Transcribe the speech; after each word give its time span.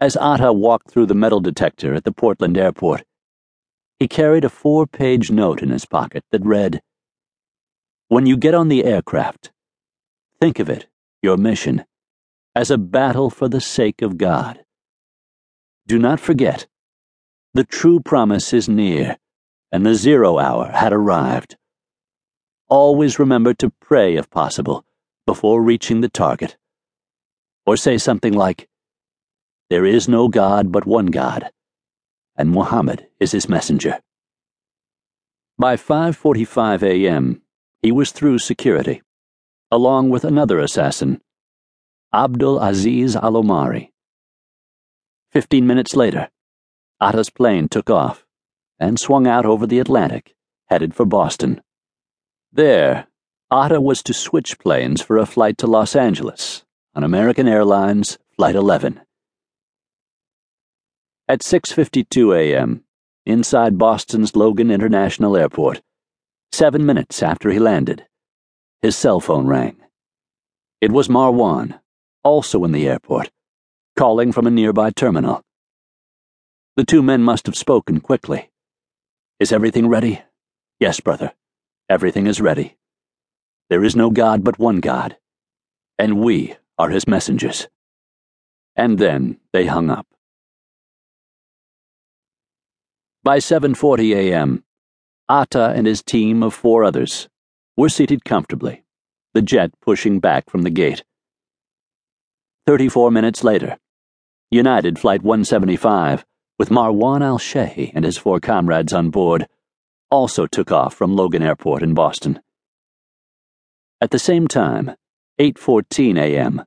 As 0.00 0.16
Atta 0.16 0.52
walked 0.52 0.90
through 0.90 1.06
the 1.06 1.14
metal 1.14 1.40
detector 1.40 1.94
at 1.94 2.04
the 2.04 2.12
Portland 2.12 2.58
airport, 2.58 3.04
he 3.98 4.08
carried 4.08 4.44
a 4.44 4.48
four 4.48 4.86
page 4.86 5.30
note 5.30 5.62
in 5.62 5.70
his 5.70 5.86
pocket 5.86 6.24
that 6.30 6.44
read 6.44 6.82
When 8.08 8.26
you 8.26 8.36
get 8.36 8.54
on 8.54 8.68
the 8.68 8.84
aircraft, 8.84 9.52
think 10.40 10.58
of 10.58 10.68
it, 10.68 10.88
your 11.22 11.36
mission, 11.36 11.84
as 12.54 12.70
a 12.70 12.78
battle 12.78 13.30
for 13.30 13.48
the 13.48 13.60
sake 13.60 14.02
of 14.02 14.18
God. 14.18 14.64
Do 15.86 15.98
not 15.98 16.18
forget, 16.20 16.66
the 17.52 17.64
true 17.64 18.00
promise 18.00 18.52
is 18.52 18.68
near, 18.68 19.16
and 19.70 19.86
the 19.86 19.94
zero 19.94 20.38
hour 20.38 20.72
had 20.72 20.92
arrived. 20.92 21.56
Always 22.68 23.18
remember 23.18 23.54
to 23.54 23.70
pray 23.80 24.16
if 24.16 24.28
possible 24.28 24.84
before 25.24 25.62
reaching 25.62 26.00
the 26.00 26.08
target. 26.08 26.56
Or 27.64 27.76
say 27.76 27.96
something 27.96 28.32
like, 28.32 28.68
There 29.70 29.86
is 29.86 30.08
no 30.08 30.28
God 30.28 30.70
but 30.70 30.86
one 30.86 31.06
God, 31.06 31.50
and 32.36 32.50
Muhammad 32.50 33.06
is 33.18 33.32
his 33.32 33.48
messenger. 33.48 34.00
By 35.58 35.76
5:45 35.76 36.82
a.m., 36.82 37.42
he 37.80 37.90
was 37.90 38.12
through 38.12 38.38
security, 38.38 39.02
along 39.70 40.10
with 40.10 40.24
another 40.24 40.58
assassin, 40.58 41.22
Abdul 42.12 42.60
Aziz 42.60 43.16
Al 43.16 43.36
Omari. 43.36 43.92
Fifteen 45.30 45.66
minutes 45.66 45.96
later, 45.96 46.30
Atta's 47.00 47.30
plane 47.30 47.68
took 47.68 47.88
off 47.88 48.24
and 48.78 49.00
swung 49.00 49.26
out 49.26 49.46
over 49.46 49.66
the 49.66 49.78
Atlantic, 49.78 50.34
headed 50.66 50.94
for 50.94 51.06
Boston. 51.06 51.62
There, 52.52 53.06
Atta 53.50 53.80
was 53.80 54.02
to 54.04 54.12
switch 54.12 54.58
planes 54.58 55.00
for 55.00 55.16
a 55.16 55.26
flight 55.26 55.56
to 55.58 55.66
Los 55.66 55.96
Angeles 55.96 56.64
on 56.94 57.02
American 57.02 57.48
Airlines 57.48 58.18
Flight 58.36 58.54
11. 58.56 59.00
At 61.26 61.40
6:52 61.40 62.36
a.m., 62.36 62.84
inside 63.24 63.78
Boston's 63.78 64.36
Logan 64.36 64.70
International 64.70 65.38
Airport, 65.38 65.80
7 66.52 66.84
minutes 66.84 67.22
after 67.22 67.50
he 67.50 67.58
landed, 67.58 68.06
his 68.82 68.94
cell 68.94 69.20
phone 69.20 69.46
rang. 69.46 69.76
It 70.82 70.92
was 70.92 71.08
Marwan, 71.08 71.80
also 72.22 72.62
in 72.64 72.72
the 72.72 72.86
airport, 72.86 73.30
calling 73.96 74.32
from 74.32 74.46
a 74.46 74.50
nearby 74.50 74.90
terminal. 74.90 75.42
The 76.76 76.84
two 76.84 77.02
men 77.02 77.22
must 77.22 77.46
have 77.46 77.56
spoken 77.56 78.00
quickly. 78.00 78.50
Is 79.40 79.50
everything 79.50 79.88
ready? 79.88 80.20
Yes, 80.78 81.00
brother. 81.00 81.32
Everything 81.88 82.26
is 82.26 82.42
ready. 82.42 82.76
There 83.70 83.82
is 83.82 83.96
no 83.96 84.10
God 84.10 84.44
but 84.44 84.58
one 84.58 84.80
God, 84.80 85.16
and 85.98 86.20
we 86.20 86.56
are 86.76 86.90
his 86.90 87.08
messengers. 87.08 87.66
And 88.76 88.98
then 88.98 89.40
they 89.54 89.64
hung 89.64 89.88
up. 89.88 90.06
By 93.24 93.38
7:40 93.38 94.14
a.m., 94.14 94.64
Atta 95.30 95.70
and 95.70 95.86
his 95.86 96.02
team 96.02 96.42
of 96.42 96.52
four 96.52 96.84
others 96.84 97.26
were 97.74 97.88
seated 97.88 98.22
comfortably, 98.22 98.84
the 99.32 99.40
jet 99.40 99.70
pushing 99.80 100.20
back 100.20 100.50
from 100.50 100.60
the 100.60 100.68
gate. 100.68 101.04
34 102.66 103.10
minutes 103.10 103.42
later, 103.42 103.78
United 104.50 104.98
Flight 104.98 105.22
175, 105.22 106.26
with 106.58 106.68
Marwan 106.68 107.22
al-Shehhi 107.22 107.92
and 107.94 108.04
his 108.04 108.18
four 108.18 108.40
comrades 108.40 108.92
on 108.92 109.08
board, 109.08 109.48
also 110.10 110.46
took 110.46 110.70
off 110.70 110.92
from 110.92 111.16
Logan 111.16 111.42
Airport 111.42 111.82
in 111.82 111.94
Boston. 111.94 112.42
At 114.02 114.10
the 114.10 114.18
same 114.18 114.48
time, 114.48 114.96
8:14 115.40 116.18
a.m., 116.18 116.62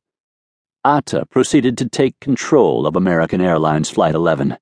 Atta 0.83 1.27
proceeded 1.27 1.77
to 1.77 1.87
take 1.87 2.19
control 2.19 2.87
of 2.87 2.95
American 2.95 3.41
Airlines 3.41 3.91
Flight 3.91 4.15
11. 4.15 4.57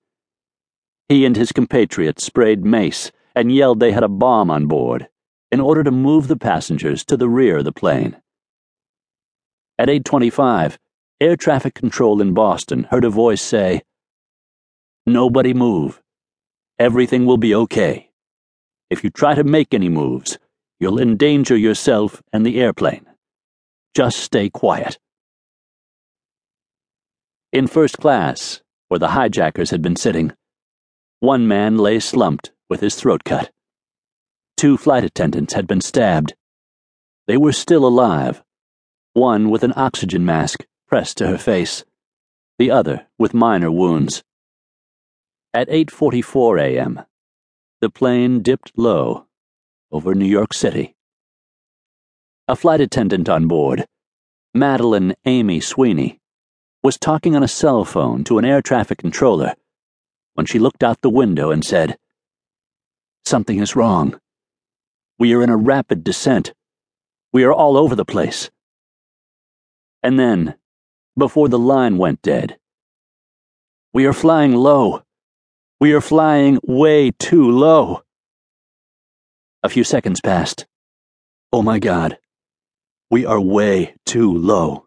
He 1.07 1.25
and 1.25 1.35
his 1.35 1.51
compatriots 1.51 2.23
sprayed 2.23 2.65
mace 2.65 3.11
and 3.35 3.51
yelled 3.51 3.79
they 3.79 3.91
had 3.91 4.03
a 4.03 4.09
bomb 4.09 4.49
on 4.49 4.65
board 4.65 5.07
in 5.51 5.59
order 5.59 5.83
to 5.83 5.91
move 5.91 6.27
the 6.27 6.35
passengers 6.35 7.05
to 7.05 7.15
the 7.15 7.29
rear 7.29 7.57
of 7.57 7.65
the 7.65 7.71
plane. 7.71 8.21
At 9.77 9.89
8:25, 9.89 10.79
air 11.21 11.35
traffic 11.35 11.75
control 11.75 12.21
in 12.21 12.33
Boston 12.33 12.85
heard 12.85 13.05
a 13.05 13.09
voice 13.09 13.41
say, 13.41 13.83
"Nobody 15.05 15.53
move. 15.53 16.01
Everything 16.79 17.25
will 17.25 17.37
be 17.37 17.53
okay. 17.53 18.11
If 18.89 19.03
you 19.03 19.09
try 19.11 19.35
to 19.35 19.43
make 19.43 19.73
any 19.73 19.89
moves, 19.89 20.39
you'll 20.79 20.99
endanger 20.99 21.55
yourself 21.55 22.23
and 22.33 22.45
the 22.45 22.59
airplane. 22.59 23.05
Just 23.93 24.19
stay 24.19 24.49
quiet." 24.49 24.97
In 27.51 27.67
first 27.67 27.99
class, 27.99 28.61
where 28.87 28.99
the 28.99 29.09
hijackers 29.09 29.69
had 29.69 29.81
been 29.81 29.95
sitting, 29.95 30.33
one 31.25 31.47
man 31.47 31.75
lay 31.75 31.99
slumped 31.99 32.51
with 32.69 32.81
his 32.81 32.95
throat 32.95 33.23
cut. 33.23 33.51
Two 34.55 34.77
flight 34.77 35.03
attendants 35.03 35.53
had 35.53 35.65
been 35.65 35.81
stabbed. 35.81 36.35
They 37.25 37.35
were 37.35 37.51
still 37.51 37.85
alive, 37.85 38.43
one 39.13 39.49
with 39.49 39.63
an 39.63 39.73
oxygen 39.75 40.23
mask 40.23 40.67
pressed 40.87 41.17
to 41.17 41.27
her 41.27 41.37
face, 41.39 41.83
the 42.59 42.69
other 42.69 43.07
with 43.17 43.33
minor 43.33 43.71
wounds. 43.71 44.23
At 45.51 45.67
8:44 45.69 46.61
a.m., 46.61 47.01
the 47.81 47.89
plane 47.89 48.43
dipped 48.43 48.71
low 48.77 49.25
over 49.91 50.13
New 50.13 50.25
York 50.25 50.53
City. 50.53 50.95
A 52.47 52.55
flight 52.55 52.81
attendant 52.81 53.27
on 53.29 53.47
board, 53.47 53.87
Madeline 54.53 55.15
Amy 55.25 55.59
Sweeney, 55.59 56.19
was 56.83 56.99
talking 56.99 57.35
on 57.35 57.41
a 57.41 57.47
cell 57.47 57.83
phone 57.83 58.23
to 58.25 58.37
an 58.37 58.45
air 58.45 58.61
traffic 58.61 58.99
controller 58.99 59.55
when 60.35 60.45
she 60.45 60.59
looked 60.59 60.83
out 60.83 61.01
the 61.01 61.09
window 61.09 61.49
and 61.49 61.65
said, 61.65 61.97
Something 63.25 63.59
is 63.59 63.75
wrong. 63.75 64.19
We 65.17 65.33
are 65.33 65.41
in 65.41 65.49
a 65.49 65.57
rapid 65.57 66.03
descent. 66.03 66.53
We 67.33 67.43
are 67.43 67.53
all 67.53 67.75
over 67.75 67.95
the 67.95 68.05
place. 68.05 68.51
And 70.03 70.19
then, 70.19 70.55
before 71.17 71.49
the 71.49 71.57
line 71.57 71.97
went 71.97 72.21
dead, 72.21 72.59
we 73.93 74.05
are 74.05 74.13
flying 74.13 74.53
low. 74.53 75.03
We 75.79 75.93
are 75.93 76.01
flying 76.01 76.59
way 76.63 77.11
too 77.11 77.49
low. 77.49 78.03
A 79.63 79.69
few 79.69 79.83
seconds 79.83 80.21
passed. 80.21 80.67
Oh 81.51 81.61
my 81.61 81.79
God. 81.79 82.17
We 83.09 83.25
are 83.25 83.39
way 83.39 83.95
too 84.05 84.31
low. 84.37 84.85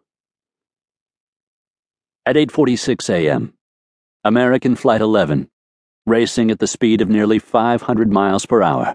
At 2.25 2.35
8:46 2.35 3.09
a.m., 3.09 3.53
American 4.25 4.75
Flight 4.75 4.99
11, 4.99 5.49
racing 6.05 6.51
at 6.51 6.59
the 6.59 6.67
speed 6.67 6.99
of 6.99 7.07
nearly 7.07 7.39
500 7.39 8.11
miles 8.11 8.45
per 8.45 8.61
hour, 8.61 8.93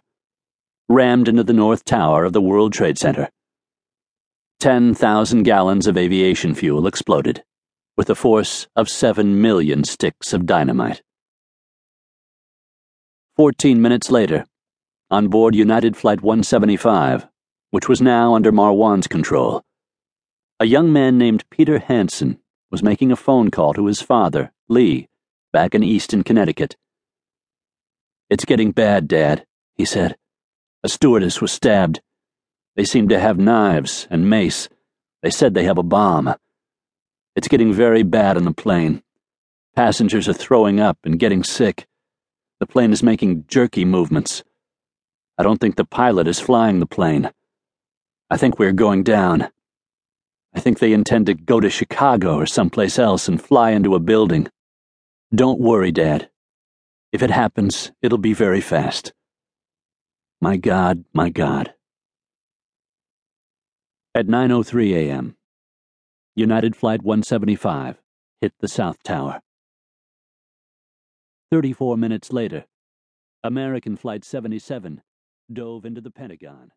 rammed 0.87 1.29
into 1.29 1.43
the 1.43 1.55
North 1.55 1.83
Tower 1.87 2.27
of 2.27 2.35
the 2.35 2.43
World 2.43 2.75
Trade 2.75 2.99
Center. 2.99 3.31
10,000 4.61 5.43
gallons 5.43 5.87
of 5.87 5.97
aviation 5.97 6.55
fuel 6.55 6.87
exploded, 6.87 7.43
with 7.97 8.09
the 8.09 8.15
force 8.15 8.67
of 8.77 8.91
7 8.91 9.41
million 9.41 9.83
sticks 9.83 10.35
of 10.35 10.45
dynamite. 10.45 11.01
14 13.37 13.81
minutes 13.81 14.11
later, 14.11 14.45
on 15.11 15.29
board 15.29 15.55
United 15.55 15.97
Flight 15.97 16.21
175, 16.21 17.27
which 17.71 17.89
was 17.89 18.03
now 18.03 18.35
under 18.35 18.53
Marwan's 18.53 19.07
control, 19.07 19.65
a 20.61 20.67
young 20.67 20.93
man 20.93 21.17
named 21.17 21.49
Peter 21.49 21.79
Hanson 21.79 22.41
was 22.71 22.83
making 22.83 23.11
a 23.11 23.17
phone 23.17 23.51
call 23.51 23.73
to 23.73 23.87
his 23.87 24.03
father, 24.03 24.53
Lee, 24.69 25.09
back 25.55 25.73
in 25.73 25.85
Easton, 25.85 26.25
Connecticut. 26.25 26.75
It's 28.29 28.45
getting 28.45 28.73
bad, 28.73 29.07
Dad, 29.07 29.47
he 29.77 29.85
said. 29.85 30.17
A 30.83 30.89
stewardess 30.89 31.41
was 31.41 31.53
stabbed. 31.53 32.01
They 32.75 32.85
seem 32.85 33.09
to 33.11 33.21
have 33.21 33.39
knives 33.39 34.09
and 34.11 34.29
mace. 34.29 34.69
They 35.23 35.31
said 35.31 35.55
they 35.55 35.63
have 35.63 35.79
a 35.79 35.85
bomb. 35.85 36.35
It's 37.37 37.47
getting 37.47 37.73
very 37.73 38.03
bad 38.03 38.37
on 38.37 38.45
the 38.45 38.53
plane. 38.53 39.05
Passengers 39.77 40.29
are 40.29 40.33
throwing 40.33 40.81
up 40.81 40.99
and 41.05 41.21
getting 41.21 41.45
sick. 41.45 41.87
The 42.59 42.67
plane 42.67 42.93
is 42.93 43.05
making 43.05 43.45
jerky 43.47 43.85
movements. 43.85 44.43
I 45.39 45.45
don't 45.45 45.61
think 45.61 45.77
the 45.77 45.85
pilot 45.85 46.27
is 46.27 46.41
flying 46.41 46.81
the 46.81 46.87
plane. 46.87 47.31
I 48.29 48.37
think 48.39 48.59
we're 48.59 48.73
going 48.73 49.05
down. 49.05 49.51
I 50.53 50.59
think 50.59 50.81
they 50.81 50.93
intend 50.93 51.27
to 51.27 51.35
go 51.35 51.61
to 51.61 51.71
Chicago 51.71 52.35
or 52.35 52.47
someplace 52.47 52.99
else 52.99 53.29
and 53.29 53.41
fly 53.41 53.71
into 53.71 53.95
a 53.95 54.01
building. 54.01 54.49
Don't 55.35 55.59
worry, 55.59 55.91
Dad. 55.91 56.31
If 57.11 57.23
it 57.23 57.31
happens, 57.31 57.91
it'll 58.03 58.19
be 58.19 58.35
very 58.35 58.61
fast. 58.61 59.13
My 60.41 60.57
God, 60.57 61.05
my 61.13 61.31
God. 61.31 61.75
At 64.15 64.27
9:03 64.27 64.95
a.m., 64.95 65.37
United 66.37 66.77
Flight 66.77 67.03
175 67.03 68.01
hit 68.41 68.53
the 68.61 68.69
South 68.69 69.03
Tower. 69.03 69.41
34 71.51 71.97
minutes 71.97 72.33
later, 72.33 72.67
American 73.43 73.97
Flight 73.97 74.25
77 74.25 75.03
dove 75.53 75.85
into 75.85 76.01
the 76.01 76.11
Pentagon. 76.11 76.71